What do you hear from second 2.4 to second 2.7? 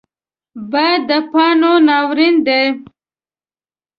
دی